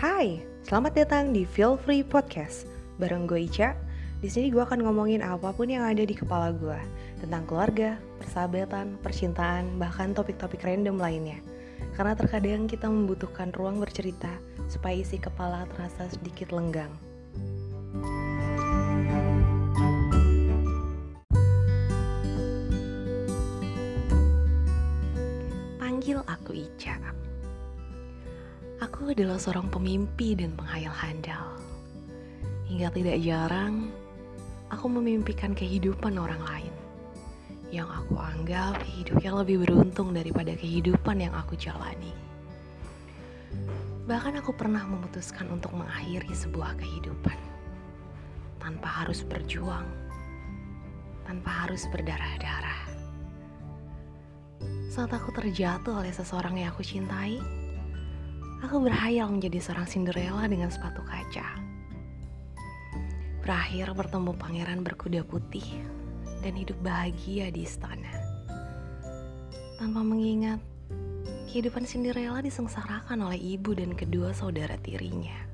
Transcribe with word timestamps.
Hai, 0.00 0.40
selamat 0.64 0.96
datang 0.96 1.36
di 1.36 1.44
Feel 1.44 1.76
Free 1.76 2.00
Podcast. 2.00 2.64
Bareng 2.96 3.28
gue 3.28 3.44
Ica. 3.44 3.76
Di 4.24 4.32
sini 4.32 4.48
gue 4.48 4.64
akan 4.64 4.80
ngomongin 4.80 5.20
apa 5.20 5.52
pun 5.52 5.68
yang 5.68 5.84
ada 5.84 6.00
di 6.00 6.16
kepala 6.16 6.56
gue 6.56 6.80
tentang 7.20 7.44
keluarga, 7.44 8.00
persahabatan, 8.16 8.96
percintaan, 9.04 9.76
bahkan 9.76 10.16
topik-topik 10.16 10.64
random 10.64 10.96
lainnya. 10.96 11.36
Karena 12.00 12.16
terkadang 12.16 12.64
kita 12.64 12.88
membutuhkan 12.88 13.52
ruang 13.52 13.76
bercerita 13.76 14.32
supaya 14.72 14.96
isi 14.96 15.20
kepala 15.20 15.68
terasa 15.68 16.08
sedikit 16.08 16.48
lenggang. 16.56 16.96
Panggil 25.76 26.24
aku 26.24 26.56
Ica. 26.56 26.96
Aku 28.80 29.12
adalah 29.12 29.36
seorang 29.36 29.68
pemimpi 29.68 30.32
dan 30.32 30.56
penghayal 30.56 30.96
handal. 30.96 31.52
Hingga 32.64 32.88
tidak 32.96 33.20
jarang, 33.20 33.92
aku 34.72 34.88
memimpikan 34.88 35.52
kehidupan 35.52 36.16
orang 36.16 36.40
lain 36.40 36.72
yang 37.68 37.84
aku 37.92 38.16
anggap 38.16 38.80
hidupnya 38.88 39.36
lebih 39.36 39.68
beruntung 39.68 40.16
daripada 40.16 40.56
kehidupan 40.56 41.20
yang 41.20 41.36
aku 41.36 41.60
jalani. 41.60 42.16
Bahkan 44.08 44.40
aku 44.40 44.56
pernah 44.56 44.88
memutuskan 44.88 45.52
untuk 45.52 45.76
mengakhiri 45.76 46.32
sebuah 46.32 46.80
kehidupan 46.80 47.36
tanpa 48.64 49.04
harus 49.04 49.28
berjuang, 49.28 49.84
tanpa 51.28 51.68
harus 51.68 51.84
berdarah-darah. 51.92 52.80
Saat 54.88 55.12
aku 55.12 55.36
terjatuh 55.36 56.00
oleh 56.00 56.16
seseorang 56.16 56.64
yang 56.64 56.72
aku 56.72 56.80
cintai, 56.80 57.38
aku 58.60 58.76
berhayal 58.84 59.32
menjadi 59.32 59.58
seorang 59.60 59.88
Cinderella 59.88 60.44
dengan 60.46 60.68
sepatu 60.68 61.00
kaca. 61.04 61.46
Berakhir 63.40 63.90
bertemu 63.96 64.32
pangeran 64.36 64.80
berkuda 64.84 65.24
putih 65.24 65.64
dan 66.44 66.52
hidup 66.56 66.76
bahagia 66.84 67.48
di 67.48 67.64
istana. 67.64 68.12
Tanpa 69.80 70.04
mengingat, 70.04 70.60
kehidupan 71.48 71.88
Cinderella 71.88 72.44
disengsarakan 72.44 73.26
oleh 73.26 73.40
ibu 73.40 73.72
dan 73.72 73.96
kedua 73.96 74.36
saudara 74.36 74.76
tirinya. 74.76 75.48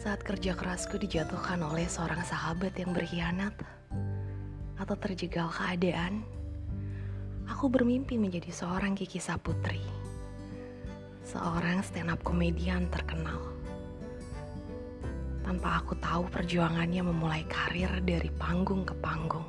Saat 0.00 0.24
kerja 0.24 0.56
kerasku 0.56 0.96
dijatuhkan 0.96 1.60
oleh 1.60 1.84
seorang 1.84 2.24
sahabat 2.24 2.72
yang 2.78 2.96
berkhianat 2.96 3.52
atau 4.80 4.96
terjegal 4.96 5.52
keadaan, 5.52 6.24
aku 7.50 7.68
bermimpi 7.68 8.16
menjadi 8.16 8.48
seorang 8.54 8.94
Kiki 8.96 9.18
Saputri, 9.20 10.05
seorang 11.36 11.84
stand-up 11.84 12.24
komedian 12.24 12.88
terkenal. 12.88 13.52
Tanpa 15.44 15.84
aku 15.84 15.92
tahu 16.00 16.24
perjuangannya 16.32 17.04
memulai 17.04 17.44
karir 17.44 17.92
dari 18.00 18.32
panggung 18.40 18.88
ke 18.88 18.96
panggung. 19.04 19.44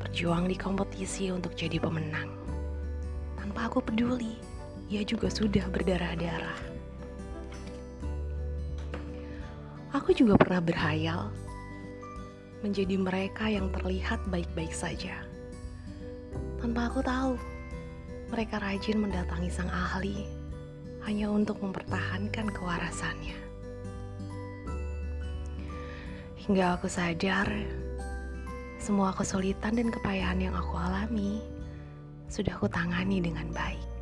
Berjuang 0.00 0.48
di 0.48 0.56
kompetisi 0.56 1.28
untuk 1.28 1.52
jadi 1.52 1.76
pemenang. 1.76 2.32
Tanpa 3.36 3.68
aku 3.68 3.84
peduli, 3.84 4.40
ia 4.88 5.04
juga 5.04 5.28
sudah 5.28 5.68
berdarah-darah. 5.68 6.80
Aku 9.92 10.16
juga 10.16 10.40
pernah 10.40 10.64
berhayal 10.64 11.28
menjadi 12.64 12.96
mereka 12.96 13.52
yang 13.52 13.68
terlihat 13.68 14.24
baik-baik 14.32 14.72
saja. 14.72 15.28
Tanpa 16.56 16.88
aku 16.88 17.04
tahu, 17.04 17.36
mereka 18.32 18.58
rajin 18.64 18.96
mendatangi 18.96 19.52
sang 19.52 19.68
ahli 19.68 20.37
hanya 21.08 21.32
untuk 21.32 21.64
mempertahankan 21.64 22.52
kewarasannya. 22.52 23.40
Hingga 26.36 26.76
aku 26.76 26.84
sadar, 26.84 27.48
semua 28.76 29.16
kesulitan 29.16 29.80
dan 29.80 29.88
kepayahan 29.88 30.36
yang 30.36 30.52
aku 30.52 30.76
alami 30.76 31.40
sudah 32.28 32.52
aku 32.60 32.68
tangani 32.68 33.24
dengan 33.24 33.48
baik 33.56 33.96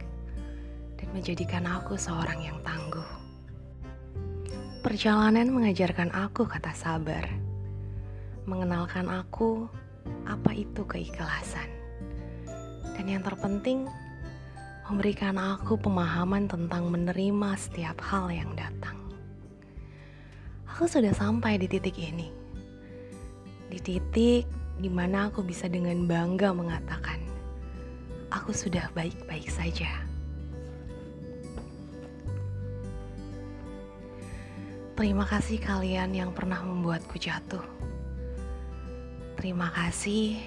dan 0.99 1.07
menjadikan 1.15 1.63
aku 1.71 1.95
seorang 1.95 2.43
yang 2.43 2.59
tangguh. 2.67 3.07
Perjalanan 4.83 5.55
mengajarkan 5.55 6.11
aku 6.11 6.43
kata 6.43 6.75
sabar, 6.75 7.23
mengenalkan 8.51 9.07
aku 9.07 9.71
apa 10.27 10.51
itu 10.59 10.83
keikhlasan, 10.83 11.71
dan 12.99 13.07
yang 13.07 13.23
terpenting 13.23 13.87
memberikan 14.87 15.35
aku 15.35 15.75
pemahaman 15.75 16.47
tentang 16.47 16.87
menerima 16.87 17.59
setiap 17.59 17.99
hal 18.07 18.31
yang 18.31 18.55
datang. 18.55 18.95
Aku 20.71 20.87
sudah 20.87 21.11
sampai 21.11 21.59
di 21.59 21.67
titik 21.67 21.99
ini, 21.99 22.31
di 23.67 23.83
titik 23.83 24.47
di 24.79 24.87
mana 24.87 25.27
aku 25.27 25.43
bisa 25.43 25.67
dengan 25.67 26.07
bangga 26.07 26.55
mengatakan, 26.55 27.19
"Aku 28.31 28.55
sudah 28.55 28.87
baik-baik 28.95 29.51
saja." 29.51 29.91
Terima 34.95 35.27
kasih 35.27 35.61
kalian 35.61 36.15
yang 36.15 36.31
pernah 36.31 36.63
membuatku 36.63 37.19
jatuh. 37.19 37.65
Terima 39.37 39.69
kasih 39.75 40.41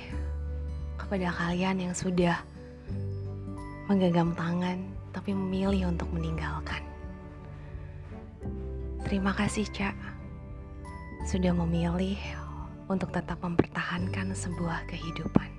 kepada 0.95 1.29
kalian 1.35 1.91
yang 1.91 1.93
sudah 1.93 2.41
menggenggam 3.89 4.37
tangan 4.37 4.77
tapi 5.09 5.33
memilih 5.33 5.89
untuk 5.89 6.05
meninggalkan. 6.13 6.85
Terima 9.01 9.33
kasih, 9.33 9.65
Cak, 9.73 9.97
sudah 11.25 11.49
memilih 11.57 12.21
untuk 12.85 13.09
tetap 13.09 13.41
mempertahankan 13.41 14.37
sebuah 14.37 14.85
kehidupan. 14.85 15.58